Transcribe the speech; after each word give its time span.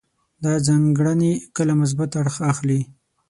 دا 0.43 0.53
ځانګړنې 0.67 1.31
کله 1.55 1.73
مثبت 1.81 2.09
اړخ 2.21 2.35
اخلي. 2.51 2.81